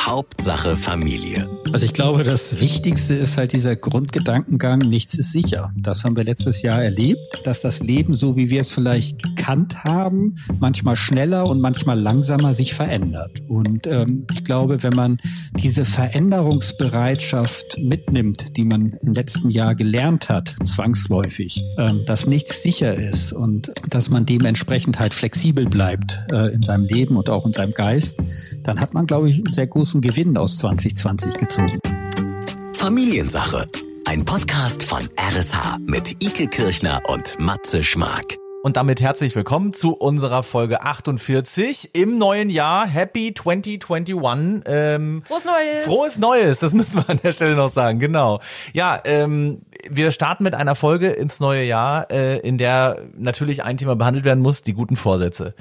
[0.00, 1.48] Hauptsache Familie.
[1.72, 5.72] Also ich glaube, das Wichtigste ist halt dieser Grundgedankengang, nichts ist sicher.
[5.76, 9.84] Das haben wir letztes Jahr erlebt, dass das Leben, so wie wir es vielleicht gekannt
[9.84, 13.42] haben, manchmal schneller und manchmal langsamer sich verändert.
[13.48, 15.18] Und ähm, ich glaube, wenn man
[15.58, 22.94] diese Veränderungsbereitschaft mitnimmt, die man im letzten Jahr gelernt hat, zwangsläufig, ähm, dass nichts sicher
[22.94, 27.52] ist und dass man dementsprechend halt flexibel bleibt äh, in seinem Leben und auch in
[27.52, 28.18] seinem Geist,
[28.62, 31.78] dann hat man, glaube ich, sehr großen Gewinn aus 2020 gezogen.
[32.74, 33.66] Familiensache.
[34.04, 38.36] Ein Podcast von RSH mit Ike Kirchner und Matze Schmark.
[38.62, 42.86] Und damit herzlich willkommen zu unserer Folge 48 im neuen Jahr.
[42.86, 44.64] Happy 2021.
[44.66, 45.84] Ähm, Frohes Neues!
[45.86, 48.40] Frohes Neues, das müssen wir an der Stelle noch sagen, genau.
[48.74, 53.78] Ja, ähm, wir starten mit einer Folge ins neue Jahr, äh, in der natürlich ein
[53.78, 55.54] Thema behandelt werden muss, die guten Vorsätze.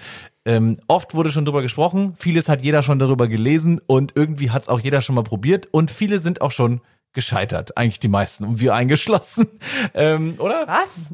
[0.47, 4.63] Ähm, oft wurde schon drüber gesprochen, vieles hat jeder schon darüber gelesen und irgendwie hat
[4.63, 6.79] es auch jeder schon mal probiert und viele sind auch schon
[7.11, 9.47] gescheitert, eigentlich die meisten und wir eingeschlossen,
[9.93, 10.65] ähm, oder?
[10.65, 11.11] Was?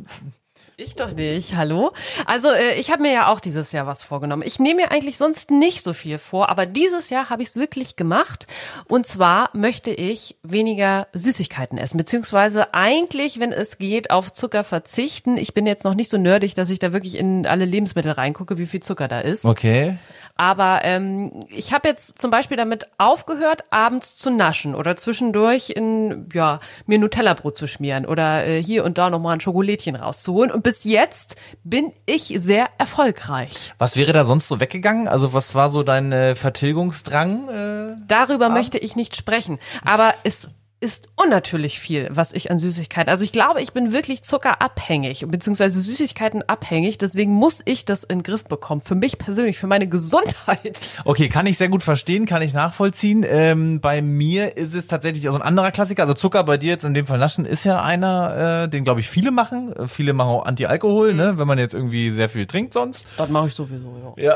[0.75, 1.91] Ich doch nicht, hallo.
[2.25, 4.41] Also äh, ich habe mir ja auch dieses Jahr was vorgenommen.
[4.43, 7.57] Ich nehme mir eigentlich sonst nicht so viel vor, aber dieses Jahr habe ich es
[7.57, 8.47] wirklich gemacht.
[8.87, 15.37] Und zwar möchte ich weniger Süßigkeiten essen, beziehungsweise eigentlich, wenn es geht, auf Zucker verzichten.
[15.37, 18.57] Ich bin jetzt noch nicht so nerdig, dass ich da wirklich in alle Lebensmittel reingucke,
[18.57, 19.45] wie viel Zucker da ist.
[19.45, 19.97] Okay.
[20.35, 26.27] Aber ähm, ich habe jetzt zum Beispiel damit aufgehört, abends zu naschen oder zwischendurch in
[26.33, 30.49] ja mir Nutella-Brot zu schmieren oder äh, hier und da noch mal ein Schokolädchen rauszuholen.
[30.49, 33.73] Und bis jetzt bin ich sehr erfolgreich.
[33.77, 35.07] Was wäre da sonst so weggegangen?
[35.07, 37.49] Also was war so dein äh, Vertilgungsdrang?
[37.49, 37.95] Äh?
[38.07, 39.59] Darüber möchte ich nicht sprechen.
[39.83, 40.49] Aber es
[40.83, 43.09] ist unnatürlich viel, was ich an Süßigkeiten.
[43.09, 46.97] Also ich glaube, ich bin wirklich zuckerabhängig, beziehungsweise Süßigkeiten abhängig.
[46.97, 48.81] Deswegen muss ich das in den Griff bekommen.
[48.81, 50.77] Für mich persönlich, für meine Gesundheit.
[51.05, 53.25] Okay, kann ich sehr gut verstehen, kann ich nachvollziehen.
[53.25, 56.01] Ähm, bei mir ist es tatsächlich auch so ein anderer Klassiker.
[56.03, 58.99] Also Zucker bei dir jetzt in dem Fall naschen ist ja einer, äh, den glaube
[58.99, 59.73] ich viele machen.
[59.73, 63.07] Äh, Viele machen auch Anti-Alkohol, ne, wenn man jetzt irgendwie sehr viel trinkt sonst.
[63.15, 64.35] Das mache ich sowieso, ja.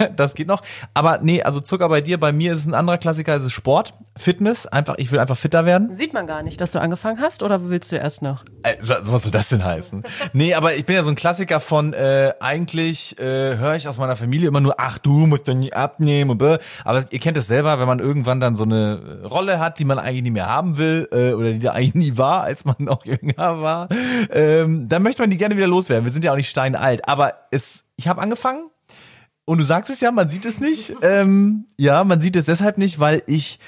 [0.00, 0.62] Ja, das geht noch.
[0.94, 3.52] Aber nee, also Zucker bei dir, bei mir ist es ein anderer Klassiker, es ist
[3.52, 4.66] Sport, Fitness.
[4.66, 5.75] Einfach, ich will einfach fitter werden.
[5.90, 8.44] Sieht man gar nicht, dass du angefangen hast oder willst du erst noch?
[8.62, 10.02] Äh, so- Was soll das denn heißen?
[10.32, 13.98] Nee, aber ich bin ja so ein Klassiker von, äh, eigentlich äh, höre ich aus
[13.98, 16.58] meiner Familie immer nur, ach, du musst nie abnehmen und bäh.
[16.84, 19.98] Aber ihr kennt es selber, wenn man irgendwann dann so eine Rolle hat, die man
[19.98, 23.04] eigentlich nie mehr haben will äh, oder die da eigentlich nie war, als man noch
[23.04, 23.88] jünger war,
[24.30, 26.04] ähm, dann möchte man die gerne wieder loswerden.
[26.04, 27.08] Wir sind ja auch nicht steinalt.
[27.08, 28.70] Aber es, ich habe angefangen
[29.44, 30.94] und du sagst es ja, man sieht es nicht.
[31.02, 33.58] Ähm, ja, man sieht es deshalb nicht, weil ich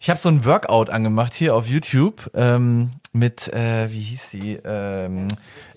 [0.00, 4.58] ich habe so ein Workout angemacht hier auf YouTube ähm, mit äh, wie hieß sie
[4.64, 5.28] ähm,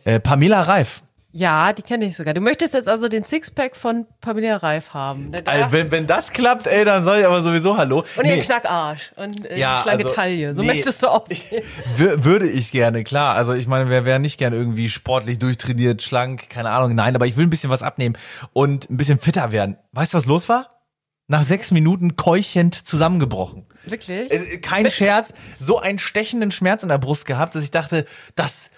[0.05, 1.01] äh, Pamela Reif.
[1.33, 2.33] Ja, die kenne ich sogar.
[2.33, 5.31] Du möchtest jetzt also den Sixpack von Pamela Reif haben.
[5.45, 7.99] Also, wenn, wenn das klappt, ey, dann soll ich aber sowieso Hallo.
[8.17, 10.53] und Nee, ihren Knackarsch und äh, Ja, schlanke also, Taille.
[10.53, 10.67] So nee.
[10.67, 11.63] möchtest du aussehen.
[11.97, 13.35] wür- würde ich gerne, klar.
[13.37, 16.95] Also ich meine, wer wäre nicht gerne irgendwie sportlich durchtrainiert, schlank, keine Ahnung.
[16.95, 18.17] Nein, aber ich will ein bisschen was abnehmen
[18.51, 19.77] und ein bisschen fitter werden.
[19.93, 20.81] Weißt du, was los war?
[21.27, 23.67] Nach sechs Minuten keuchend zusammengebrochen.
[23.85, 24.31] Wirklich?
[24.31, 28.05] Äh, Kein Scherz, so einen stechenden Schmerz in der Brust gehabt, dass ich dachte,
[28.35, 28.71] das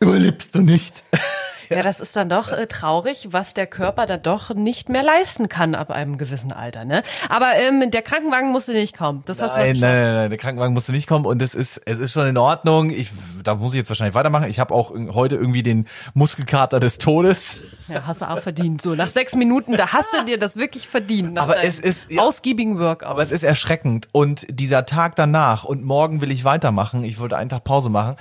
[0.00, 1.04] überlebst du nicht.
[1.76, 5.48] Ja, das ist dann doch äh, traurig, was der Körper dann doch nicht mehr leisten
[5.48, 6.84] kann ab einem gewissen Alter.
[6.84, 7.02] Ne?
[7.28, 9.22] Aber ähm, der Krankenwagen musste nicht kommen.
[9.26, 11.80] Das hast du Nein, nein, nein, nein, der Krankenwagen musste nicht kommen und es ist,
[11.84, 12.90] es ist schon in Ordnung.
[12.90, 13.10] Ich,
[13.42, 14.48] da muss ich jetzt wahrscheinlich weitermachen.
[14.48, 17.56] Ich habe auch heute irgendwie den Muskelkater des Todes.
[17.88, 18.82] Ja, hast du auch verdient.
[18.82, 21.38] So, nach sechs Minuten, da hast du dir das wirklich verdient.
[21.38, 22.22] Aber es ist- ja.
[22.22, 23.08] ausgiebigen Workout.
[23.08, 27.04] Aber es ist erschreckend und dieser Tag danach und morgen will ich weitermachen.
[27.04, 28.16] Ich wollte einen Tag Pause machen.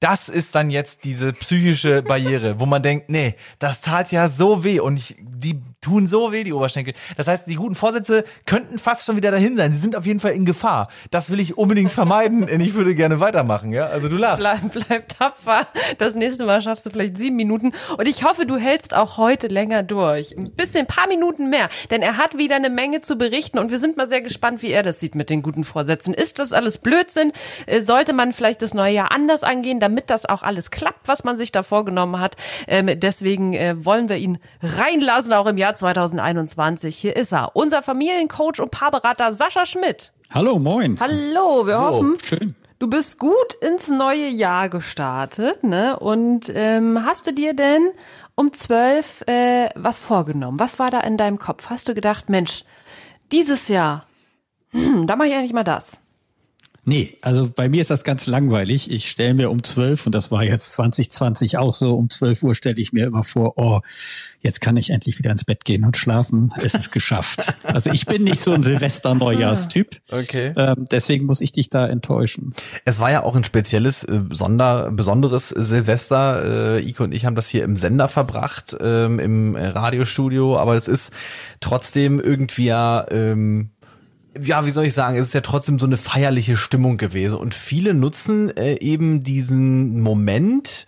[0.00, 4.62] Das ist dann jetzt diese psychische Barriere, wo man denkt, nee, das tat ja so
[4.62, 4.78] weh.
[4.78, 6.94] Und ich, die tun so weh, die Oberschenkel.
[7.16, 9.72] Das heißt, die guten Vorsätze könnten fast schon wieder dahin sein.
[9.72, 10.88] Sie sind auf jeden Fall in Gefahr.
[11.12, 13.86] Das will ich unbedingt vermeiden und ich würde gerne weitermachen, ja?
[13.86, 14.40] Also du lachst.
[14.40, 15.68] Bleib, bleib tapfer.
[15.98, 17.72] Das nächste Mal schaffst du vielleicht sieben Minuten.
[17.96, 20.36] Und ich hoffe, du hältst auch heute länger durch.
[20.36, 21.68] Ein bisschen, ein paar Minuten mehr.
[21.92, 23.58] Denn er hat wieder eine Menge zu berichten.
[23.58, 26.14] Und wir sind mal sehr gespannt, wie er das sieht mit den guten Vorsätzen.
[26.14, 27.30] Ist das alles Blödsinn?
[27.66, 31.22] Äh, Sollte man vielleicht das neue Jahr anders angehen, damit das auch alles klappt, was
[31.22, 32.34] man sich da vorgenommen hat?
[32.66, 36.96] Ähm, deswegen äh, wollen wir ihn reinlassen, auch im Jahr 2021.
[36.96, 37.54] Hier ist er.
[37.54, 40.12] Unser Familiencoach und Paarberater Sascha Schmidt.
[40.32, 40.98] Hallo, moin.
[40.98, 42.56] Hallo, wir hoffen, Schön.
[42.78, 45.98] Du bist gut ins neue Jahr gestartet, ne?
[45.98, 47.90] Und ähm, hast du dir denn
[48.34, 50.60] um zwölf äh, was vorgenommen?
[50.60, 51.70] Was war da in deinem Kopf?
[51.70, 52.64] Hast du gedacht, Mensch,
[53.32, 54.04] dieses Jahr,
[54.72, 55.98] hm, da mache ich eigentlich mal das.
[56.88, 58.92] Nee, also bei mir ist das ganz langweilig.
[58.92, 62.54] Ich stelle mir um zwölf, und das war jetzt 2020 auch so, um zwölf Uhr
[62.54, 63.80] stelle ich mir immer vor, oh,
[64.40, 66.54] jetzt kann ich endlich wieder ins Bett gehen und schlafen.
[66.62, 67.52] Es ist geschafft.
[67.66, 70.00] Also ich bin nicht so ein Silvester-Neujahrstyp.
[70.10, 70.52] Okay.
[70.56, 72.54] Ähm, deswegen muss ich dich da enttäuschen.
[72.84, 76.76] Es war ja auch ein spezielles, äh, Sonder, besonderes Silvester.
[76.76, 80.86] Äh, Ike und ich haben das hier im Sender verbracht, ähm, im Radiostudio, aber es
[80.86, 81.12] ist
[81.60, 83.70] trotzdem irgendwie ja, ähm,
[84.42, 87.38] ja, wie soll ich sagen, es ist ja trotzdem so eine feierliche Stimmung gewesen.
[87.38, 90.86] Und viele nutzen äh, eben diesen Moment,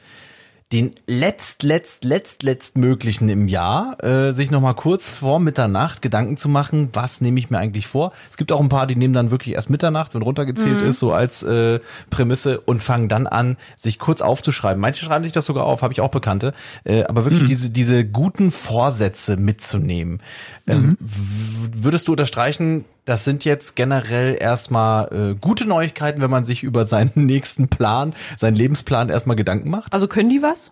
[0.71, 6.37] den letzt, letzt, letzt, letzt möglichen im Jahr, äh, sich nochmal kurz vor Mitternacht Gedanken
[6.37, 8.13] zu machen, was nehme ich mir eigentlich vor.
[8.31, 10.89] Es gibt auch ein paar, die nehmen dann wirklich erst Mitternacht, wenn runtergezählt Mhm.
[10.89, 11.81] ist, so als äh,
[12.11, 14.79] Prämisse und fangen dann an, sich kurz aufzuschreiben.
[14.79, 16.53] Manche schreiben sich das sogar auf, habe ich auch Bekannte,
[16.85, 20.21] äh, aber wirklich diese, diese guten Vorsätze mitzunehmen.
[20.67, 26.45] Ähm, w- würdest du unterstreichen, das sind jetzt generell erstmal äh, gute Neuigkeiten, wenn man
[26.45, 29.95] sich über seinen nächsten Plan, seinen Lebensplan erstmal Gedanken macht?
[29.95, 30.71] Also können die was?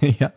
[0.00, 0.32] ja.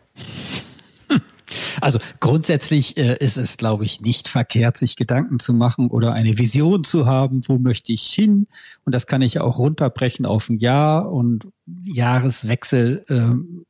[1.80, 6.36] Also grundsätzlich äh, ist es, glaube ich, nicht verkehrt, sich Gedanken zu machen oder eine
[6.36, 8.46] Vision zu haben, wo möchte ich hin.
[8.84, 11.48] Und das kann ich auch runterbrechen auf ein Jahr und
[11.86, 13.64] Jahreswechsel ähm,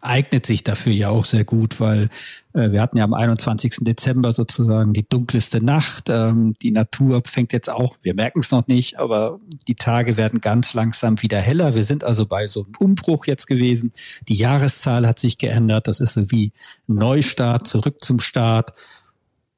[0.00, 2.08] eignet sich dafür ja auch sehr gut, weil
[2.54, 3.78] äh, wir hatten ja am 21.
[3.80, 6.08] Dezember sozusagen die dunkelste Nacht.
[6.08, 10.40] Ähm, die Natur fängt jetzt auch, wir merken es noch nicht, aber die Tage werden
[10.40, 11.74] ganz langsam wieder heller.
[11.74, 13.92] Wir sind also bei so einem Umbruch jetzt gewesen.
[14.28, 15.86] Die Jahreszahl hat sich geändert.
[15.86, 16.52] Das ist so wie
[16.86, 18.72] Neustart, zurück zum Start.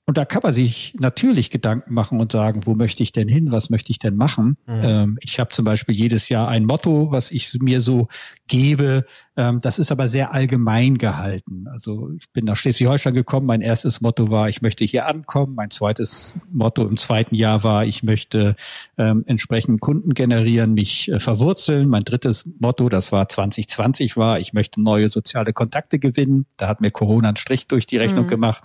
[0.09, 3.51] Und da kann man sich natürlich Gedanken machen und sagen, wo möchte ich denn hin,
[3.51, 4.57] was möchte ich denn machen?
[4.85, 8.07] Ähm, ich habe zum Beispiel jedes Jahr ein Motto, was ich mir so
[8.47, 9.05] gebe.
[9.37, 11.67] Ähm, das ist aber sehr allgemein gehalten.
[11.67, 13.47] Also ich bin nach Schleswig-Holstein gekommen.
[13.47, 15.57] Mein erstes Motto war, ich möchte hier ankommen.
[15.57, 18.55] Mein zweites Motto im zweiten Jahr war, ich möchte
[18.99, 21.89] ähm, entsprechend Kunden generieren, mich äh, verwurzeln.
[21.89, 26.47] Mein drittes Motto, das war 2020, war, ich möchte neue soziale Kontakte gewinnen.
[26.59, 28.63] Da hat mir Corona einen Strich durch die Rechnung gemacht.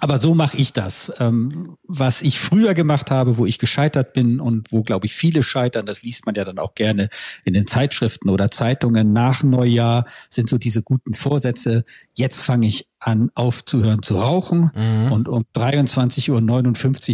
[0.00, 1.12] Aber so mache ich das.
[1.20, 5.42] Ähm, was ich früher gemacht habe, wo ich gescheitert bin und wo, glaube ich, viele
[5.44, 7.08] scheitern, das liest man ja dann auch gerne
[7.44, 11.84] in den Zeitschriften oder Zeitungen nach Neujahr, sind so diese guten Vorsätze.
[12.12, 14.72] Jetzt fange ich an, aufzuhören zu rauchen.
[15.10, 16.30] Und um 23.59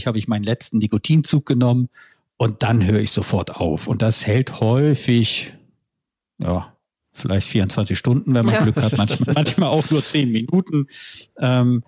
[0.00, 1.91] Uhr habe ich meinen letzten Nikotinzug genommen
[2.38, 3.88] und dann höre ich sofort auf.
[3.88, 5.53] Und das hält häufig,
[6.38, 6.75] ja,
[7.12, 8.62] vielleicht 24 Stunden, wenn man Ja.
[8.62, 10.87] Glück hat, manchmal, manchmal auch nur 10 Minuten.
[11.38, 11.83] Ähm,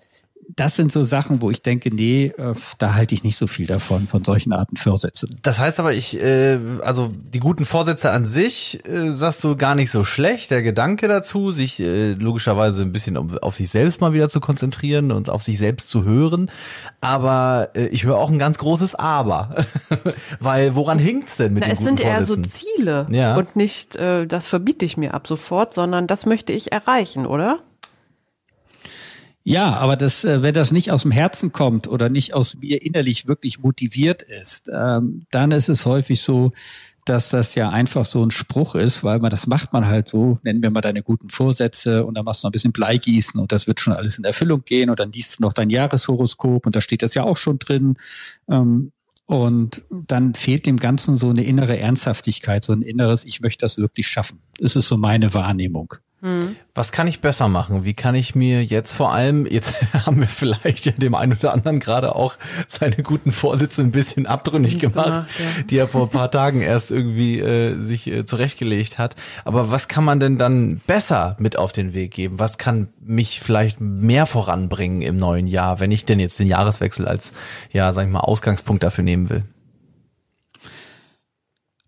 [0.49, 3.67] das sind so Sachen, wo ich denke, nee, äh, da halte ich nicht so viel
[3.67, 5.39] davon, von solchen Arten Vorsätzen.
[5.43, 9.75] Das heißt aber, ich, äh, also die guten Vorsätze an sich, äh, sagst du gar
[9.75, 10.51] nicht so schlecht.
[10.51, 14.41] Der Gedanke dazu, sich äh, logischerweise ein bisschen um, auf sich selbst mal wieder zu
[14.41, 16.51] konzentrieren und auf sich selbst zu hören.
[17.01, 19.67] Aber äh, ich höre auch ein ganz großes Aber.
[20.41, 22.67] Weil woran hinkt's denn mit Na, den es guten sind eher so Vorsätzen?
[22.77, 23.37] Ziele Ja.
[23.37, 27.61] und nicht, äh, das verbiete ich mir ab sofort, sondern das möchte ich erreichen, oder?
[29.45, 32.83] Ja, aber das, äh, wenn das nicht aus dem Herzen kommt oder nicht aus mir
[32.83, 36.53] innerlich wirklich motiviert ist, ähm, dann ist es häufig so,
[37.05, 40.39] dass das ja einfach so ein Spruch ist, weil man das macht man halt so,
[40.45, 43.51] nennen wir mal deine guten Vorsätze und dann machst du noch ein bisschen Bleigießen und
[43.51, 46.77] das wird schon alles in Erfüllung gehen und dann liest du noch dein Jahreshoroskop und
[46.77, 47.97] da steht das ja auch schon drin.
[48.49, 48.93] Ähm,
[49.27, 53.79] und dann fehlt dem Ganzen so eine innere Ernsthaftigkeit, so ein inneres, ich möchte das
[53.79, 54.41] wirklich schaffen.
[54.59, 55.95] Das ist so meine Wahrnehmung.
[56.75, 57.85] Was kann ich besser machen?
[57.85, 59.75] Wie kann ich mir jetzt vor allem, jetzt
[60.07, 62.37] haben wir vielleicht ja dem einen oder anderen gerade auch
[62.69, 65.63] seine guten Vorsätze ein bisschen abtrünnig gemacht, gemacht, ja.
[65.65, 69.17] die er vor ein paar Tagen erst irgendwie äh, sich äh, zurechtgelegt hat.
[69.45, 72.39] Aber was kann man denn dann besser mit auf den Weg geben?
[72.39, 77.09] Was kann mich vielleicht mehr voranbringen im neuen Jahr, wenn ich denn jetzt den Jahreswechsel
[77.09, 77.33] als,
[77.73, 79.43] ja, sag ich mal, Ausgangspunkt dafür nehmen will?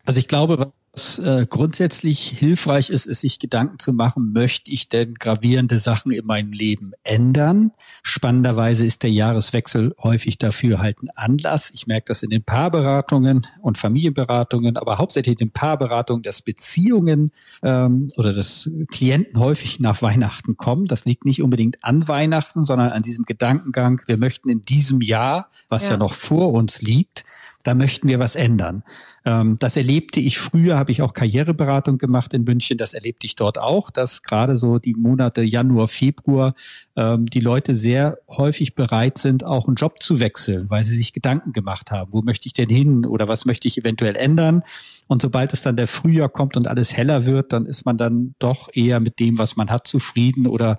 [0.04, 4.88] Also ich glaube, was äh, grundsätzlich hilfreich ist, ist sich Gedanken zu machen, möchte ich
[4.88, 7.72] denn gravierende Sachen in meinem Leben ändern?
[8.02, 11.70] Spannenderweise ist der Jahreswechsel häufig dafür halt ein Anlass.
[11.74, 17.32] Ich merke das in den Paarberatungen und Familienberatungen, aber hauptsächlich in den Paarberatungen, dass Beziehungen
[17.62, 20.84] ähm, oder dass Klienten häufig nach Weihnachten kommen.
[20.86, 25.48] Das liegt nicht unbedingt an Weihnachten, sondern an diesem Gedankengang, wir möchten in diesem Jahr,
[25.68, 25.96] was ja, Ja.
[25.96, 27.24] noch vor uns liegt,
[27.64, 28.84] da möchten wir was ändern.
[29.24, 32.78] Ähm, das erlebte ich früher, habe ich auch Karriereberatung gemacht in München.
[32.78, 36.54] Das erlebte ich dort auch, dass gerade so die Monate Januar, Februar
[36.94, 41.12] ähm, die Leute sehr häufig bereit sind, auch einen Job zu wechseln, weil sie sich
[41.12, 42.12] Gedanken gemacht haben.
[42.12, 44.62] Wo möchte ich denn hin oder was möchte ich eventuell ändern?
[45.06, 48.34] Und sobald es dann der Frühjahr kommt und alles heller wird, dann ist man dann
[48.38, 50.76] doch eher mit dem, was man hat, zufrieden oder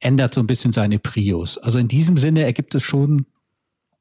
[0.00, 1.58] ändert so ein bisschen seine Prios.
[1.58, 3.26] Also in diesem Sinne ergibt es schon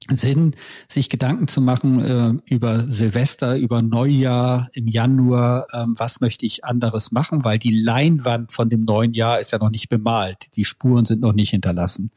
[0.10, 0.56] Sinn,
[0.88, 2.00] sich Gedanken zu machen
[2.48, 7.76] äh, über Silvester, über Neujahr im Januar, ähm, was möchte ich anderes machen, weil die
[7.76, 11.50] Leinwand von dem neuen Jahr ist ja noch nicht bemalt, die Spuren sind noch nicht
[11.50, 12.12] hinterlassen.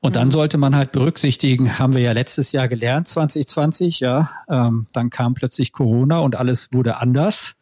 [0.00, 0.32] Und dann mhm.
[0.32, 5.34] sollte man halt berücksichtigen, haben wir ja letztes Jahr gelernt, 2020, ja, ähm, dann kam
[5.34, 7.56] plötzlich Corona und alles wurde anders.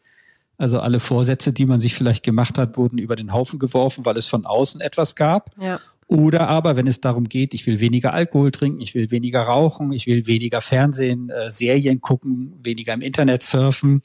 [0.57, 4.15] Also alle Vorsätze, die man sich vielleicht gemacht hat, wurden über den Haufen geworfen, weil
[4.15, 5.49] es von außen etwas gab.
[5.59, 5.79] Ja.
[6.07, 9.91] Oder aber, wenn es darum geht, ich will weniger Alkohol trinken, ich will weniger rauchen,
[9.91, 14.03] ich will weniger Fernsehen, äh, Serien gucken, weniger im Internet surfen,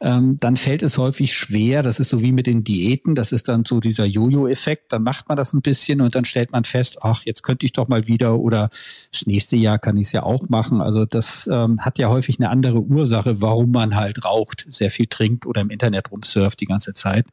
[0.00, 1.82] ähm, dann fällt es häufig schwer.
[1.82, 3.14] Das ist so wie mit den Diäten.
[3.14, 4.92] Das ist dann so dieser Jojo-Effekt.
[4.92, 7.72] Dann macht man das ein bisschen und dann stellt man fest, ach, jetzt könnte ich
[7.72, 8.68] doch mal wieder oder
[9.10, 10.82] das nächste Jahr kann ich es ja auch machen.
[10.82, 15.06] Also das ähm, hat ja häufig eine andere Ursache, warum man halt raucht, sehr viel
[15.06, 17.26] trinkt oder im Internet rumsurft die ganze Zeit.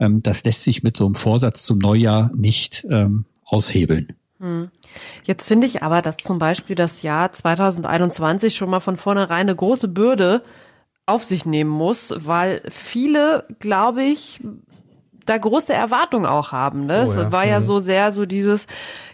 [0.00, 4.16] Ähm, das lässt sich mit so einem Vorsatz zum Neujahr nicht ähm, aushebeln.
[4.40, 4.70] Hm.
[5.24, 9.56] Jetzt finde ich aber, dass zum Beispiel das Jahr 2021 schon mal von vornherein eine
[9.56, 10.42] große Bürde
[11.06, 14.40] auf sich nehmen muss, weil viele, glaube ich,
[15.28, 16.86] da große Erwartungen auch haben.
[16.86, 17.06] Ne?
[17.06, 17.26] Oh, ja.
[17.26, 17.64] Es war ja mhm.
[17.64, 18.66] so sehr so dieses,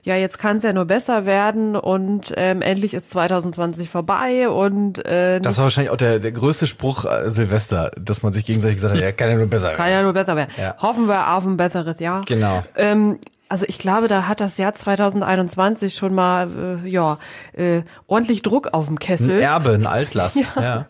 [0.02, 5.04] ja, jetzt kann es ja nur besser werden und ähm, endlich ist 2020 vorbei und
[5.04, 8.76] äh, Das war wahrscheinlich auch der, der größte Spruch äh, Silvester, dass man sich gegenseitig
[8.76, 9.76] gesagt hat, ja, kann ja nur besser werden.
[9.76, 10.50] Kann ja nur besser werden.
[10.56, 10.76] Ja.
[10.78, 12.22] Hoffen wir auf ein besseres Jahr.
[12.26, 12.62] Genau.
[12.76, 17.18] Ähm, also ich glaube, da hat das Jahr 2021 schon mal äh, ja
[17.52, 19.36] äh, ordentlich Druck auf dem Kessel.
[19.36, 20.36] Ein Erbe, ein Altlast.
[20.56, 20.62] ja.
[20.62, 20.86] ja.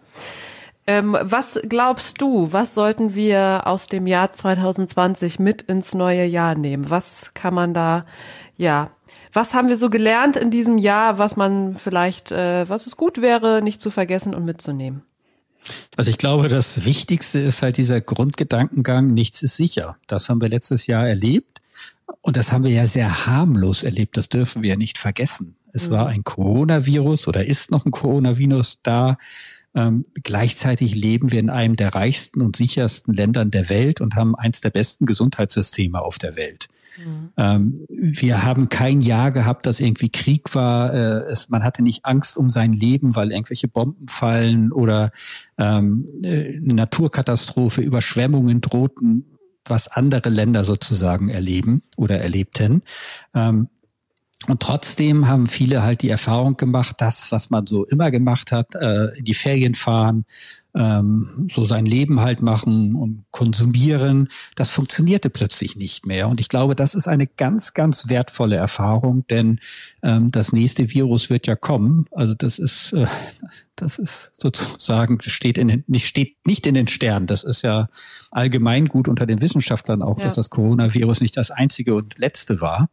[0.86, 6.54] Ähm, was glaubst du, was sollten wir aus dem Jahr 2020 mit ins neue Jahr
[6.54, 6.90] nehmen?
[6.90, 8.04] Was kann man da,
[8.58, 8.90] ja,
[9.32, 13.22] was haben wir so gelernt in diesem Jahr, was man vielleicht, äh, was es gut
[13.22, 15.02] wäre, nicht zu vergessen und mitzunehmen?
[15.96, 19.96] Also ich glaube, das Wichtigste ist halt dieser Grundgedankengang, nichts ist sicher.
[20.06, 21.62] Das haben wir letztes Jahr erlebt.
[22.20, 24.16] Und das haben wir ja sehr harmlos erlebt.
[24.16, 25.56] Das dürfen wir ja nicht vergessen.
[25.72, 29.18] Es war ein Coronavirus oder ist noch ein Coronavirus da.
[29.74, 34.36] Ähm, gleichzeitig leben wir in einem der reichsten und sichersten Ländern der Welt und haben
[34.36, 36.68] eins der besten Gesundheitssysteme auf der Welt.
[36.96, 37.30] Mhm.
[37.36, 40.94] Ähm, wir haben kein Jahr gehabt, das irgendwie Krieg war.
[40.94, 45.10] Äh, es, man hatte nicht Angst um sein Leben, weil irgendwelche Bomben fallen oder
[45.58, 49.24] ähm, äh, eine Naturkatastrophe, Überschwemmungen drohten
[49.66, 52.82] was andere Länder sozusagen erleben oder erlebten.
[53.34, 53.68] Ähm,
[54.46, 58.74] und trotzdem haben viele halt die Erfahrung gemacht, das, was man so immer gemacht hat,
[58.74, 60.26] äh, in die Ferien fahren,
[60.74, 66.28] ähm, so sein Leben halt machen und konsumieren, das funktionierte plötzlich nicht mehr.
[66.28, 69.60] Und ich glaube, das ist eine ganz, ganz wertvolle Erfahrung, denn
[70.02, 72.06] ähm, das nächste Virus wird ja kommen.
[72.10, 73.06] Also das ist, äh,
[73.76, 77.26] das ist sozusagen, steht, in den, nicht, steht nicht in den Sternen.
[77.26, 77.88] Das ist ja
[78.30, 80.24] allgemein gut unter den Wissenschaftlern auch, ja.
[80.24, 82.88] dass das Coronavirus nicht das einzige und letzte war.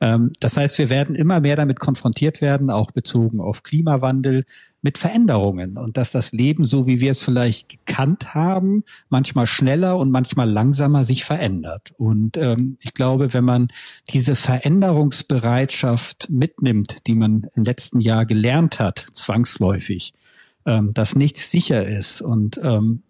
[0.00, 4.44] Ähm, das heißt, wir werden immer mehr damit konfrontiert werden, auch bezogen auf Klimawandel,
[4.84, 9.96] mit Veränderungen und dass das Leben, so wie wir es vielleicht gekannt haben, manchmal schneller
[9.96, 11.94] und manchmal langsamer sich verändert.
[11.96, 13.68] Und ähm, ich glaube, wenn man
[14.10, 20.12] diese Veränderungsbereitschaft mitnimmt, die man im letzten Jahr gelernt hat, zwangsläufig,
[20.66, 23.04] ähm, dass nichts sicher ist und ähm,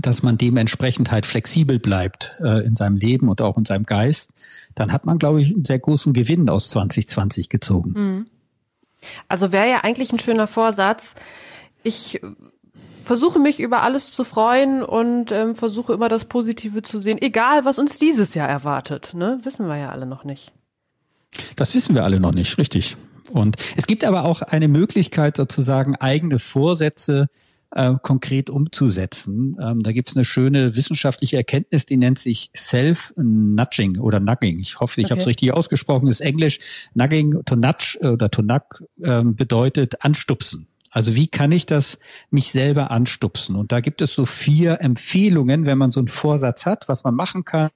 [0.00, 4.30] dass man dementsprechend halt flexibel bleibt äh, in seinem Leben und auch in seinem Geist,
[4.74, 7.92] dann hat man, glaube ich, einen sehr großen Gewinn aus 2020 gezogen.
[7.94, 8.26] Mhm.
[9.28, 11.14] Also wäre ja eigentlich ein schöner Vorsatz.
[11.82, 12.20] Ich
[13.04, 17.64] versuche mich über alles zu freuen und ähm, versuche immer das Positive zu sehen, egal
[17.64, 19.12] was uns dieses Jahr erwartet.
[19.14, 19.38] Ne?
[19.42, 20.52] Wissen wir ja alle noch nicht.
[21.56, 22.96] Das wissen wir alle noch nicht, richtig.
[23.30, 27.28] Und es gibt aber auch eine Möglichkeit, sozusagen eigene Vorsätze
[27.74, 29.56] äh, konkret umzusetzen.
[29.60, 34.58] Ähm, da gibt es eine schöne wissenschaftliche Erkenntnis, die nennt sich Self-Nudging oder Nugging.
[34.60, 35.12] Ich hoffe, ich okay.
[35.12, 36.06] habe es richtig ausgesprochen.
[36.06, 36.58] Das ist Englisch.
[36.94, 40.68] Nugging, to nudge äh, oder to nug ähm, bedeutet anstupsen.
[40.90, 41.98] Also wie kann ich das
[42.30, 43.56] mich selber anstupsen?
[43.56, 47.16] Und da gibt es so vier Empfehlungen, wenn man so einen Vorsatz hat, was man
[47.16, 47.70] machen kann.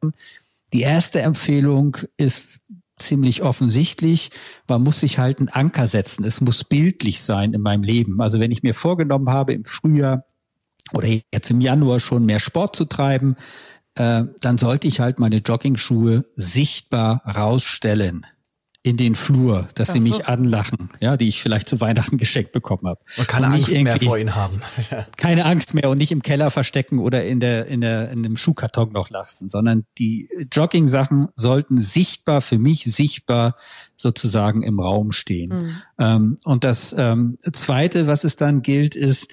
[0.72, 2.60] Die erste Empfehlung ist
[2.98, 4.30] ziemlich offensichtlich.
[4.68, 6.24] Man muss sich halt einen Anker setzen.
[6.24, 8.20] Es muss bildlich sein in meinem Leben.
[8.20, 10.24] Also wenn ich mir vorgenommen habe, im Frühjahr
[10.92, 13.36] oder jetzt im Januar schon mehr Sport zu treiben,
[13.94, 18.26] äh, dann sollte ich halt meine Jogging-Schuhe sichtbar rausstellen
[18.88, 22.52] in den Flur, dass Ach sie mich anlachen, ja, die ich vielleicht zu Weihnachten geschenkt
[22.52, 22.98] bekommen habe.
[23.18, 24.62] Und keine und Angst mehr vor ihnen haben.
[25.18, 28.38] keine Angst mehr und nicht im Keller verstecken oder in der in der in dem
[28.38, 33.56] Schuhkarton noch lassen, sondern die Jogging-Sachen sollten sichtbar für mich sichtbar
[33.98, 35.50] sozusagen im Raum stehen.
[35.50, 35.82] Mhm.
[35.98, 39.28] Ähm, und das ähm, Zweite, was es dann gilt, ist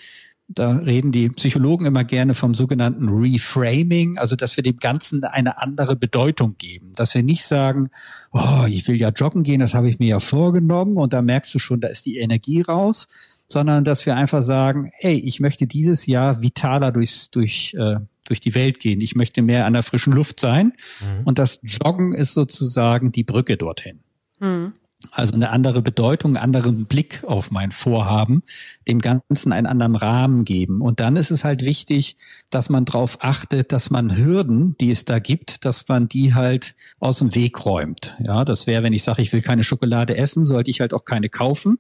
[0.48, 5.60] Da reden die Psychologen immer gerne vom sogenannten Reframing, also dass wir dem Ganzen eine
[5.60, 6.92] andere Bedeutung geben.
[6.96, 7.90] Dass wir nicht sagen,
[8.32, 11.54] oh, ich will ja joggen gehen, das habe ich mir ja vorgenommen und da merkst
[11.56, 13.08] du schon, da ist die Energie raus,
[13.48, 17.98] sondern dass wir einfach sagen, hey, ich möchte dieses Jahr vitaler durchs, durch, äh,
[18.28, 19.02] durch die Welt gehen.
[19.02, 20.74] Ich möchte mehr an der frischen Luft sein.
[21.00, 21.26] Mhm.
[21.26, 24.00] Und das Joggen ist sozusagen die Brücke dorthin.
[24.40, 24.74] Mhm.
[25.12, 28.44] Also eine andere Bedeutung, einen anderen Blick auf mein Vorhaben,
[28.88, 30.82] dem Ganzen einen anderen Rahmen geben.
[30.82, 32.18] Und dann ist es halt wichtig,
[32.50, 36.76] dass man darauf achtet, dass man Hürden, die es da gibt, dass man die halt
[37.00, 38.16] aus dem Weg räumt.
[38.20, 41.06] Ja, das wäre, wenn ich sage, ich will keine Schokolade essen, sollte ich halt auch
[41.06, 41.78] keine kaufen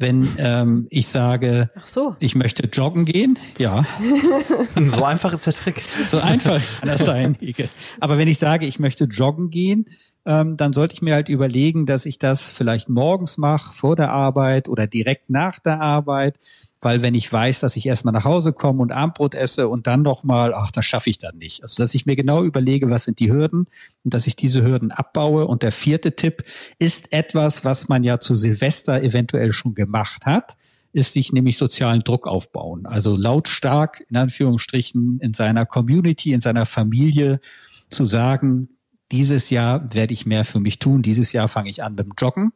[0.00, 2.16] wenn ähm, ich sage, so.
[2.20, 3.84] ich möchte joggen gehen, ja.
[4.86, 5.82] so einfach ist der Trick.
[6.06, 7.68] So einfach kann das sein, Ike.
[8.00, 9.90] Aber wenn ich sage, ich möchte joggen gehen,
[10.26, 14.10] ähm, dann sollte ich mir halt überlegen, dass ich das vielleicht morgens mache, vor der
[14.10, 16.38] Arbeit oder direkt nach der Arbeit,
[16.80, 20.02] weil wenn ich weiß, dass ich erstmal nach Hause komme und Abendbrot esse und dann
[20.02, 21.62] nochmal, ach, das schaffe ich dann nicht.
[21.62, 23.66] Also dass ich mir genau überlege, was sind die Hürden
[24.04, 25.46] und dass ich diese Hürden abbaue.
[25.46, 26.44] Und der vierte Tipp
[26.78, 30.56] ist etwas, was man ja zu Silvester eventuell schon gemacht hat
[30.92, 32.84] ist sich nämlich sozialen Druck aufbauen.
[32.84, 37.40] Also lautstark, in Anführungsstrichen, in seiner Community, in seiner Familie
[37.90, 38.68] zu sagen,
[39.12, 42.12] dieses Jahr werde ich mehr für mich tun, dieses Jahr fange ich an mit dem
[42.18, 42.52] Joggen.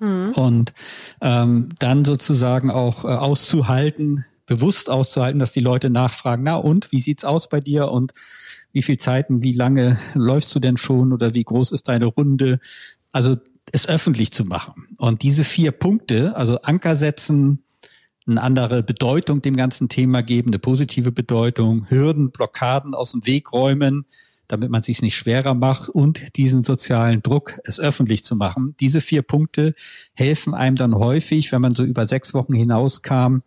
[0.00, 0.30] Mhm.
[0.32, 0.74] Und
[1.20, 7.00] ähm, dann sozusagen auch äh, auszuhalten, bewusst auszuhalten, dass die Leute nachfragen, na und, wie
[7.00, 8.12] sieht's aus bei dir und
[8.72, 12.58] wie viel Zeiten, wie lange läufst du denn schon oder wie groß ist deine Runde?
[13.12, 13.36] Also
[13.72, 14.88] es öffentlich zu machen.
[14.98, 17.64] Und diese vier Punkte, also Anker setzen,
[18.26, 23.52] eine andere Bedeutung dem ganzen Thema geben, eine positive Bedeutung, Hürden, Blockaden aus dem Weg
[23.52, 24.06] räumen,
[24.48, 28.74] damit man sich nicht schwerer macht und diesen sozialen Druck, es öffentlich zu machen.
[28.80, 29.74] Diese vier Punkte
[30.14, 33.38] helfen einem dann häufig, wenn man so über sechs Wochen hinauskam,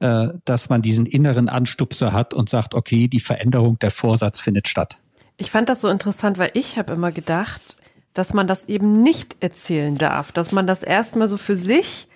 [0.00, 4.68] äh, dass man diesen inneren Anstupser hat und sagt, okay, die Veränderung der Vorsatz findet
[4.68, 4.98] statt.
[5.36, 7.76] Ich fand das so interessant, weil ich habe immer gedacht,
[8.12, 12.06] dass man das eben nicht erzählen darf, dass man das erstmal so für sich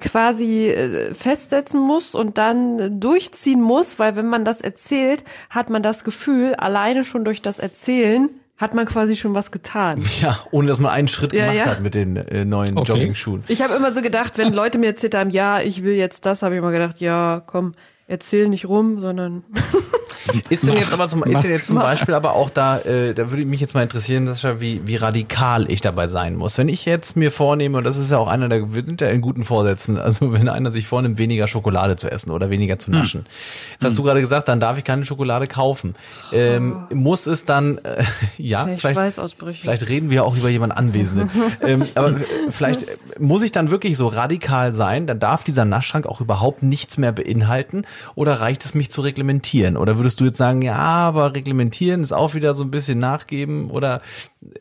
[0.00, 5.82] quasi äh, festsetzen muss und dann durchziehen muss, weil wenn man das erzählt, hat man
[5.82, 10.04] das Gefühl, alleine schon durch das Erzählen hat man quasi schon was getan.
[10.20, 11.66] Ja, ohne dass man einen Schritt ja, gemacht ja.
[11.66, 12.92] hat mit den äh, neuen okay.
[12.92, 13.44] Jogging-Schuhen.
[13.48, 16.42] Ich habe immer so gedacht, wenn Leute mir erzählt haben, ja, ich will jetzt das,
[16.42, 17.74] habe ich immer gedacht, ja, komm,
[18.06, 19.44] erzähl nicht rum, sondern
[20.48, 23.30] Ist denn jetzt aber zum, ist denn jetzt zum Beispiel aber auch da, äh, da
[23.30, 26.56] würde mich jetzt mal interessieren, Sascha, wie, wie radikal ich dabei sein muss.
[26.58, 29.08] Wenn ich jetzt mir vornehme, und das ist ja auch einer der, wir sind ja
[29.08, 32.88] in guten Vorsätzen, also wenn einer sich vornimmt, weniger Schokolade zu essen oder weniger zu
[32.88, 32.98] hm.
[32.98, 33.20] naschen.
[33.20, 33.26] Hm.
[33.72, 33.96] Jetzt hast hm.
[33.96, 35.94] du gerade gesagt, dann darf ich keine Schokolade kaufen.
[36.32, 36.94] Ähm, oh.
[36.94, 38.04] Muss es dann, äh,
[38.38, 39.20] ja, vielleicht,
[39.60, 41.30] vielleicht reden wir auch über jemanden Anwesenden.
[41.60, 42.14] ähm, aber äh,
[42.50, 42.86] vielleicht
[43.18, 47.12] muss ich dann wirklich so radikal sein, dann darf dieser Naschschrank auch überhaupt nichts mehr
[47.12, 47.84] beinhalten
[48.14, 49.76] oder reicht es mich zu reglementieren?
[49.76, 53.70] Oder würdest du jetzt sagen, ja, aber reglementieren ist auch wieder so ein bisschen nachgeben
[53.70, 54.02] oder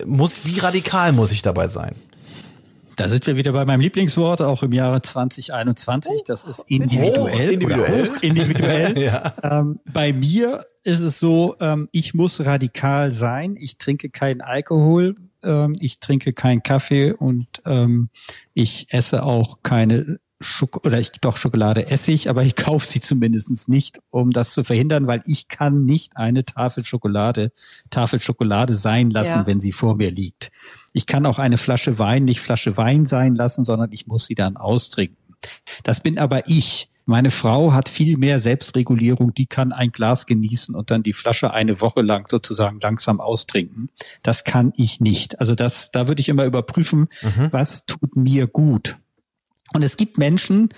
[0.06, 1.96] muss, wie radikal muss ich dabei sein?
[2.96, 6.24] Da sind wir wieder bei meinem Lieblingswort, auch im Jahre 2021.
[6.26, 7.18] Das ist individuell.
[7.18, 8.08] Hoch individuell.
[8.08, 9.00] Hoch individuell.
[9.00, 9.34] ja.
[9.42, 13.56] ähm, bei mir ist es so, ähm, ich muss radikal sein.
[13.60, 15.16] Ich trinke keinen Alkohol.
[15.44, 18.10] Ähm, ich trinke keinen Kaffee und ähm,
[18.54, 23.02] ich esse auch keine Schok oder ich doch Schokolade esse ich, aber ich kaufe sie
[23.02, 27.52] zumindest nicht, um das zu verhindern, weil ich kann nicht eine Tafel Schokolade,
[27.90, 29.48] Tafel Schokolade sein lassen, ja.
[29.48, 30.52] wenn sie vor mir liegt.
[30.94, 34.36] Ich kann auch eine Flasche Wein nicht Flasche Wein sein lassen, sondern ich muss sie
[34.36, 35.18] dann austrinken.
[35.84, 36.90] Das bin aber ich.
[37.06, 41.52] Meine Frau hat viel mehr Selbstregulierung, die kann ein Glas genießen und dann die Flasche
[41.52, 43.90] eine Woche lang sozusagen langsam austrinken.
[44.22, 45.42] Das kann ich nicht.
[45.42, 47.50] Also das, da würde ich immer überprüfen, mhm.
[47.52, 49.00] was tut mir gut.
[49.74, 50.70] Und es gibt Menschen,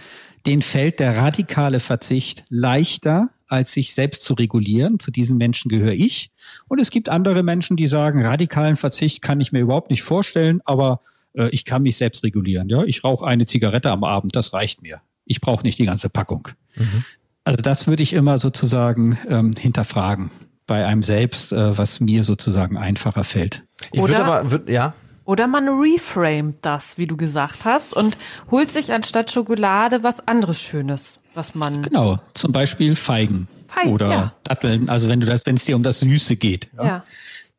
[0.45, 4.99] denen fällt der radikale Verzicht leichter, als sich selbst zu regulieren.
[4.99, 6.31] Zu diesen Menschen gehöre ich.
[6.67, 10.61] Und es gibt andere Menschen, die sagen, radikalen Verzicht kann ich mir überhaupt nicht vorstellen,
[10.65, 11.01] aber
[11.33, 12.69] äh, ich kann mich selbst regulieren.
[12.69, 15.01] Ja, ich rauche eine Zigarette am Abend, das reicht mir.
[15.25, 16.47] Ich brauche nicht die ganze Packung.
[16.75, 17.03] Mhm.
[17.43, 20.31] Also das würde ich immer sozusagen ähm, hinterfragen
[20.67, 23.63] bei einem selbst, äh, was mir sozusagen einfacher fällt.
[23.91, 24.95] Ich würde aber, würd, ja.
[25.25, 28.17] Oder man reframet das, wie du gesagt hast, und
[28.51, 31.81] holt sich anstatt Schokolade was anderes Schönes, was man.
[31.81, 33.47] Genau, zum Beispiel Feigen.
[33.67, 34.33] Feigen oder ja.
[34.43, 36.69] Datteln, also wenn du das, wenn es dir um das Süße geht.
[36.77, 36.85] Ja.
[36.85, 37.03] ja.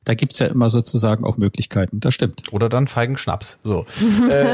[0.07, 2.53] Da gibt's ja immer sozusagen auch Möglichkeiten, das stimmt.
[2.53, 3.59] Oder dann Feigenschnaps.
[3.65, 3.87] So.
[4.31, 4.47] äh,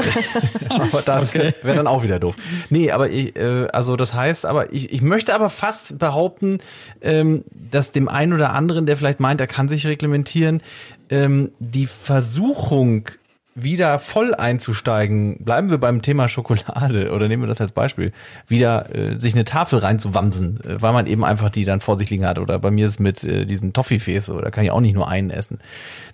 [0.69, 1.53] aber das okay.
[1.61, 2.35] wäre dann auch wieder doof.
[2.71, 6.57] Nee, aber ich, äh, also das heißt, aber ich, ich möchte aber fast behaupten,
[7.01, 10.63] ähm, dass dem einen oder anderen, der vielleicht meint, er kann sich reglementieren,
[11.11, 13.09] ähm, die Versuchung
[13.55, 18.11] wieder voll einzusteigen, bleiben wir beim Thema Schokolade oder nehmen wir das als Beispiel,
[18.47, 22.09] wieder äh, sich eine Tafel reinzuwamsen, äh, weil man eben einfach die dann vor sich
[22.09, 22.39] liegen hat.
[22.39, 25.07] Oder bei mir ist mit äh, diesen Toffifees so, da kann ich auch nicht nur
[25.07, 25.59] einen essen.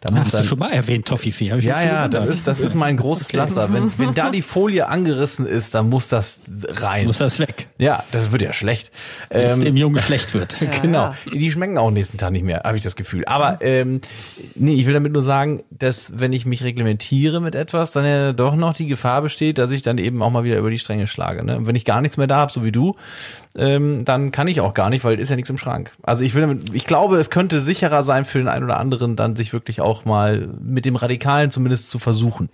[0.01, 1.51] Da muss Hast dann, du schon mal erwähnt, Toffifee?
[1.51, 3.71] Hab ich ja, ja, das ist, das ist mein großes Laster.
[3.73, 7.05] Wenn, wenn da die Folie angerissen ist, dann muss das rein.
[7.05, 8.91] Muss das weg, ja, das wird ja schlecht.
[9.29, 10.55] Ähm, dem Jungen schlecht wird.
[10.81, 11.13] genau.
[11.33, 13.23] Die schmecken auch nächsten Tag nicht mehr, habe ich das Gefühl.
[13.25, 14.01] Aber ähm,
[14.55, 18.33] nee, ich will damit nur sagen, dass wenn ich mich reglementiere mit etwas, dann ja
[18.33, 21.07] doch noch die Gefahr besteht, dass ich dann eben auch mal wieder über die Stränge
[21.07, 21.43] schlage.
[21.43, 21.57] Ne?
[21.57, 22.95] Und wenn ich gar nichts mehr da habe, so wie du,
[23.55, 25.91] ähm, dann kann ich auch gar nicht, weil ist ja nichts im Schrank.
[26.01, 29.15] Also ich will damit, ich glaube, es könnte sicherer sein für den einen oder anderen,
[29.15, 32.49] dann sich wirklich auch mal mit dem Radikalen zumindest zu versuchen.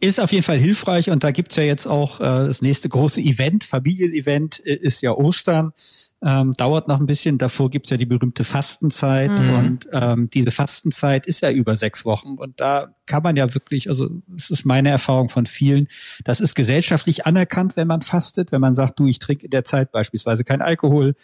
[0.00, 3.20] Ist auf jeden Fall hilfreich und da gibt's ja jetzt auch äh, das nächste große
[3.20, 5.72] Event, Familienevent äh, ist ja Ostern.
[6.20, 11.26] Ähm, dauert noch ein bisschen, davor gibt's ja die berühmte Fastenzeit und ähm, diese Fastenzeit
[11.26, 14.88] ist ja über sechs Wochen und da kann man ja wirklich, also es ist meine
[14.88, 15.86] Erfahrung von vielen,
[16.24, 19.62] das ist gesellschaftlich anerkannt, wenn man fastet, wenn man sagt, du, ich trinke in der
[19.62, 21.14] Zeit beispielsweise kein Alkohol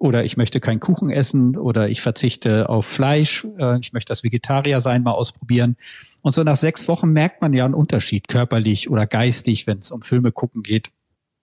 [0.00, 4.24] oder ich möchte keinen Kuchen essen oder ich verzichte auf Fleisch, äh, ich möchte das
[4.24, 5.76] Vegetarier sein mal ausprobieren.
[6.22, 9.90] Und so nach sechs Wochen merkt man ja einen Unterschied, körperlich oder geistig, wenn es
[9.90, 10.90] um Filme gucken geht.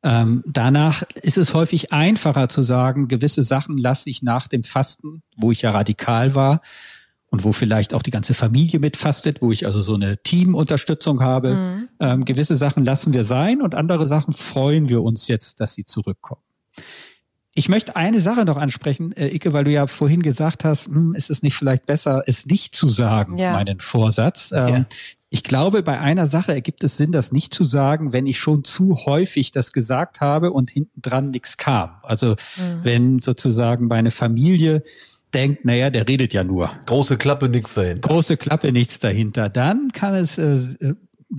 [0.03, 5.23] Ähm, danach ist es häufig einfacher zu sagen, gewisse Sachen lasse ich nach dem Fasten,
[5.35, 6.61] wo ich ja radikal war
[7.29, 11.87] und wo vielleicht auch die ganze Familie mitfastet, wo ich also so eine Teamunterstützung habe.
[11.99, 15.83] Ähm, gewisse Sachen lassen wir sein und andere Sachen freuen wir uns jetzt, dass sie
[15.83, 16.41] zurückkommen.
[17.55, 21.15] Ich möchte eine Sache noch ansprechen, äh, Icke, weil du ja vorhin gesagt hast, hm,
[21.15, 23.51] ist es nicht vielleicht besser, es nicht zu sagen, Ja.
[23.53, 24.51] meinen Vorsatz.
[24.51, 24.85] Ähm, Ja.
[25.29, 28.63] Ich glaube, bei einer Sache ergibt es Sinn, das nicht zu sagen, wenn ich schon
[28.63, 31.97] zu häufig das gesagt habe und hinten dran nichts kam.
[32.03, 32.35] Also
[32.81, 34.83] wenn sozusagen meine Familie
[35.33, 36.71] denkt, naja, der redet ja nur.
[36.85, 37.99] Große Klappe, nix dahin.
[37.99, 39.49] Große Klappe, nichts dahinter.
[39.49, 40.93] Dann kann es äh,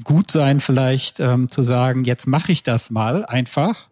[0.05, 3.89] gut sein, vielleicht ähm, zu sagen, jetzt mache ich das mal einfach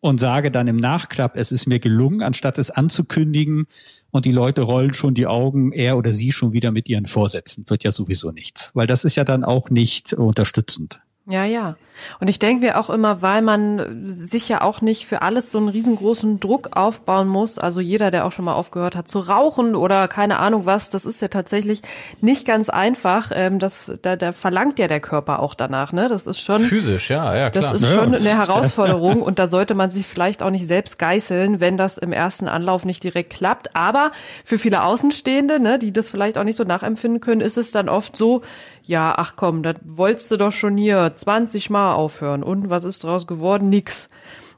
[0.00, 3.66] und sage dann im Nachklapp, es ist mir gelungen, anstatt es anzukündigen
[4.10, 7.64] und die Leute rollen schon die Augen, er oder sie schon wieder mit ihren Vorsätzen.
[7.68, 11.00] Wird ja sowieso nichts, weil das ist ja dann auch nicht unterstützend.
[11.30, 11.76] Ja, ja.
[12.18, 15.58] Und ich denke mir auch immer, weil man sich ja auch nicht für alles so
[15.58, 17.58] einen riesengroßen Druck aufbauen muss.
[17.58, 21.04] Also jeder, der auch schon mal aufgehört hat zu rauchen oder keine Ahnung was, das
[21.04, 21.82] ist ja tatsächlich
[22.20, 23.30] nicht ganz einfach.
[23.34, 26.08] Ähm, das, da, da verlangt ja der Körper auch danach, ne?
[26.08, 26.60] Das ist schon.
[26.60, 27.64] Physisch, ja, ja, klar.
[27.64, 30.66] Das ist Ja, schon das eine Herausforderung und da sollte man sich vielleicht auch nicht
[30.66, 33.76] selbst geißeln, wenn das im ersten Anlauf nicht direkt klappt.
[33.76, 34.12] Aber
[34.44, 37.88] für viele Außenstehende, ne, die das vielleicht auch nicht so nachempfinden können, ist es dann
[37.88, 38.42] oft so,
[38.86, 42.42] ja, ach komm, das wolltest du doch schon hier 20 Mal aufhören.
[42.42, 43.68] Und was ist draus geworden?
[43.68, 44.08] Nix.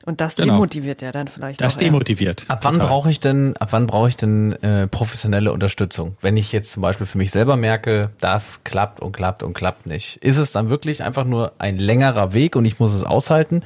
[0.05, 0.55] Und das Genau.
[0.55, 1.83] demotiviert ja dann vielleicht Das eher.
[1.85, 2.45] demotiviert.
[2.49, 6.17] Ab wann brauche ich denn, ab wann brauche ich denn äh, professionelle Unterstützung?
[6.21, 9.87] Wenn ich jetzt zum Beispiel für mich selber merke, das klappt und klappt und klappt
[9.87, 10.17] nicht.
[10.17, 13.63] Ist es dann wirklich einfach nur ein längerer Weg und ich muss es aushalten?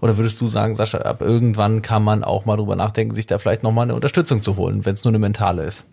[0.00, 3.38] Oder würdest du sagen, Sascha, ab irgendwann kann man auch mal drüber nachdenken, sich da
[3.38, 5.86] vielleicht nochmal eine Unterstützung zu holen, wenn es nur eine mentale ist?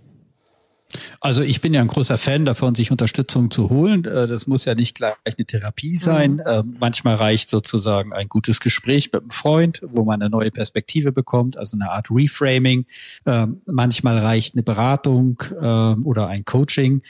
[1.20, 4.06] Also ich bin ja ein großer Fan davon, sich Unterstützung zu holen.
[4.06, 6.40] Äh, Das muss ja nicht gleich eine Therapie sein.
[6.40, 11.12] Äh, Manchmal reicht sozusagen ein gutes Gespräch mit einem Freund, wo man eine neue Perspektive
[11.12, 12.86] bekommt, also eine Art Reframing.
[13.26, 17.02] Ähm, Manchmal reicht eine Beratung ähm, oder ein Coaching.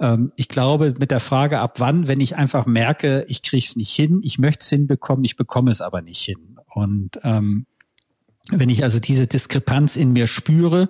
[0.00, 3.76] Ähm, Ich glaube, mit der Frage, ab wann, wenn ich einfach merke, ich kriege es
[3.76, 6.58] nicht hin, ich möchte es hinbekommen, ich bekomme es aber nicht hin.
[6.74, 7.66] Und ähm,
[8.50, 10.88] wenn ich also diese Diskrepanz in mir spüre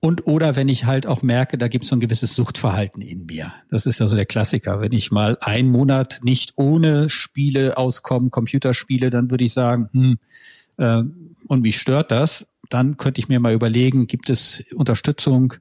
[0.00, 3.26] und oder wenn ich halt auch merke, da gibt es so ein gewisses Suchtverhalten in
[3.26, 3.52] mir.
[3.68, 4.80] Das ist also der Klassiker.
[4.80, 10.18] Wenn ich mal einen Monat nicht ohne Spiele auskomme, Computerspiele, dann würde ich sagen, hm,
[10.76, 11.02] äh,
[11.48, 15.54] und mich stört das, dann könnte ich mir mal überlegen, gibt es Unterstützung,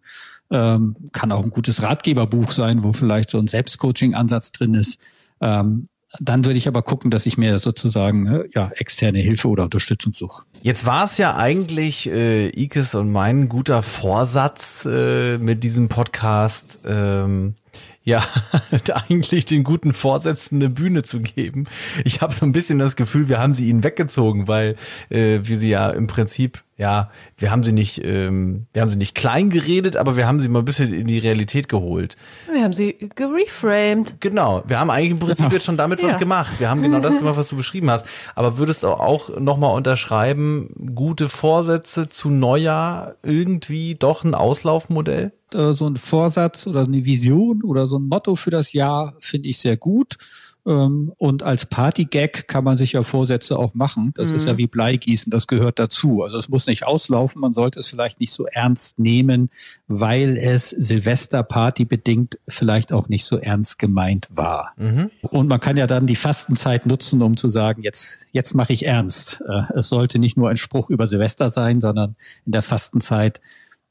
[0.52, 5.00] ähm, kann auch ein gutes Ratgeberbuch sein, wo vielleicht so ein Selbstcoaching-Ansatz drin ist.
[5.41, 5.89] Ähm,
[6.20, 10.13] dann würde ich aber gucken, dass ich mir sozusagen äh, ja externe Hilfe oder Unterstützung
[10.13, 10.43] suche.
[10.62, 16.80] Jetzt war es ja eigentlich äh, Ikes und mein guter Vorsatz äh, mit diesem Podcast,
[16.86, 17.56] ähm,
[18.03, 18.23] ja,
[19.09, 21.65] eigentlich den guten Vorsätzen eine Bühne zu geben.
[22.05, 24.75] Ich habe so ein bisschen das Gefühl, wir haben sie ihnen weggezogen, weil
[25.09, 28.95] äh, wir sie ja im Prinzip, ja, wir haben sie nicht, ähm, wir haben sie
[28.95, 32.15] nicht klein geredet, aber wir haben sie mal ein bisschen in die Realität geholt.
[32.53, 34.21] Wir haben sie gereframed.
[34.21, 36.17] Genau, wir haben eigentlich im Prinzip jetzt schon damit was Ja.
[36.17, 36.59] gemacht.
[36.59, 38.05] Wir haben genau das gemacht, was du beschrieben hast.
[38.35, 45.33] Aber würdest du auch nochmal unterschreiben, gute Vorsätze zu Neujahr irgendwie doch ein Auslaufmodell?
[45.53, 49.49] Äh, so ein Vorsatz oder eine Vision oder so ein Motto für das Jahr finde
[49.49, 50.17] ich sehr gut.
[50.65, 54.12] Ähm, und als Partygag kann man sich ja Vorsätze auch machen.
[54.15, 56.23] Das ist ja wie Bleigießen, das gehört dazu.
[56.23, 59.49] Also es muss nicht auslaufen, man sollte es vielleicht nicht so ernst nehmen,
[59.88, 64.73] weil es Silvesterparty bedingt vielleicht auch nicht so ernst gemeint war.
[65.21, 68.86] Und man kann ja dann die Fastenzeit nutzen, um zu sagen, jetzt, jetzt mache ich
[68.86, 69.41] ernst.
[69.47, 73.39] Äh, Es sollte nicht nur ein Spruch über Silvester sein, sondern in der Fastenzeit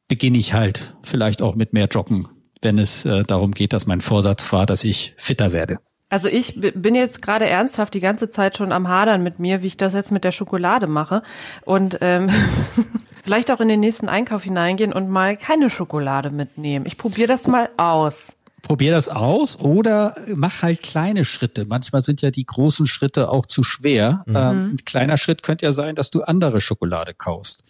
[0.09, 2.29] beginne ich halt vielleicht auch mit mehr Joggen,
[2.63, 5.79] wenn es äh, darum geht, dass mein Vorsatz war, dass ich fitter werde.
[6.09, 9.67] Also ich bin jetzt gerade ernsthaft die ganze Zeit schon am Hadern mit mir, wie
[9.67, 11.23] ich das jetzt mit der Schokolade mache.
[11.65, 12.31] Und ähm,
[13.25, 16.87] vielleicht auch in den nächsten Einkauf hineingehen und mal keine Schokolade mitnehmen.
[16.87, 18.37] Ich probiere das mal aus.
[18.63, 21.65] Probier das aus oder mach halt kleine Schritte.
[21.67, 24.25] Manchmal sind ja die großen Schritte auch zu schwer.
[24.29, 27.65] Ähm, ein kleiner Schritt könnte ja sein, dass du andere Schokolade kaufst.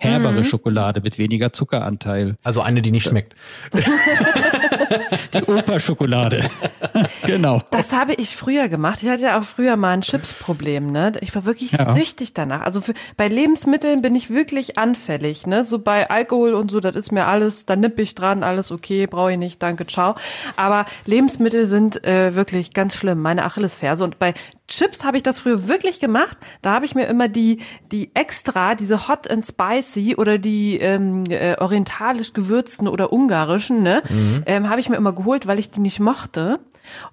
[0.00, 2.36] Herbere Schokolade mit weniger Zuckeranteil.
[2.42, 3.34] Also eine, die nicht schmeckt.
[5.34, 6.42] Die Opa-Schokolade.
[7.26, 7.60] genau.
[7.70, 9.02] Das habe ich früher gemacht.
[9.02, 11.12] Ich hatte ja auch früher mal ein Chips-Problem, ne?
[11.20, 11.86] Ich war wirklich Ja.
[11.92, 12.62] süchtig danach.
[12.62, 15.64] Also für, bei Lebensmitteln bin ich wirklich anfällig, ne?
[15.64, 19.06] So bei Alkohol und so, das ist mir alles, da nipp ich dran, alles okay,
[19.06, 20.14] brauche ich nicht, danke, ciao.
[20.56, 24.04] Aber Lebensmittel sind äh, wirklich ganz schlimm, meine Achillesferse.
[24.04, 24.34] Und bei
[24.68, 26.36] Chips habe ich das früher wirklich gemacht.
[26.60, 27.60] Da habe ich mir immer die,
[27.90, 34.02] die extra, diese Hot and Spicy oder die ähm, äh, orientalisch gewürzten oder ungarischen, ne?
[34.46, 36.60] Ähm, habe ich mir immer geholt, weil ich die nicht mochte.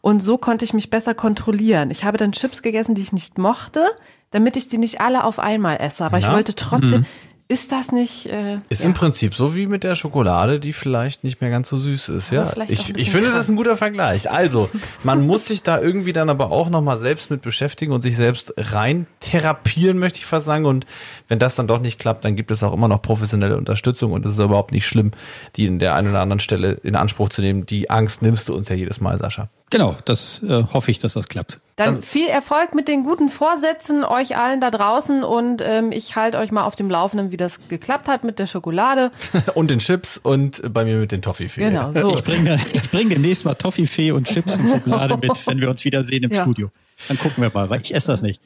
[0.01, 1.91] Und so konnte ich mich besser kontrollieren.
[1.91, 3.85] Ich habe dann Chips gegessen, die ich nicht mochte,
[4.31, 6.05] damit ich die nicht alle auf einmal esse.
[6.05, 6.33] Aber ich Na?
[6.33, 7.05] wollte trotzdem,
[7.47, 8.25] ist das nicht.
[8.25, 8.87] Äh, Ist ja.
[8.87, 12.33] im Prinzip so wie mit der Schokolade, die vielleicht nicht mehr ganz so süß ist.
[12.33, 14.31] Aber Ja, ich, ich finde, das ist ein guter Vergleich.
[14.31, 14.69] Also,
[15.03, 18.53] man muss sich da irgendwie dann aber auch nochmal selbst mit beschäftigen und sich selbst
[18.57, 20.65] rein therapieren, möchte ich fast sagen.
[20.65, 20.87] Und
[21.27, 24.25] wenn das dann doch nicht klappt, dann gibt es auch immer noch professionelle Unterstützung und
[24.25, 25.11] es ist überhaupt nicht schlimm,
[25.55, 27.67] die in der einen oder anderen Stelle in Anspruch zu nehmen.
[27.67, 29.49] Die Angst nimmst du uns ja jedes Mal, Sascha.
[29.71, 31.59] Genau, das äh, hoffe ich, dass das klappt.
[31.75, 36.37] Dann viel Erfolg mit den guten Vorsätzen euch allen da draußen und ähm, ich halte
[36.37, 39.11] euch mal auf dem Laufenden, wie das geklappt hat mit der Schokolade.
[39.55, 41.69] Und den Chips und bei mir mit den Toffifee.
[41.69, 42.13] Genau, so.
[42.15, 45.83] Ich bringe, ich bringe demnächst mal Toffifee und Chips und Schokolade mit, wenn wir uns
[45.83, 46.43] wiedersehen im Ja.
[46.43, 46.69] Studio.
[47.09, 48.39] Dann gucken wir mal, weil ich esse das nicht.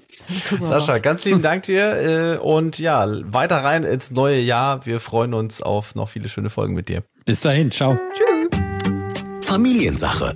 [0.60, 4.86] Sascha, ganz lieben Dank dir äh, und ja, weiter rein ins neue Jahr.
[4.88, 7.04] Wir freuen uns auf noch viele schöne Folgen mit dir.
[7.26, 8.00] Bis dahin, ciao.
[9.42, 10.36] Familiensache.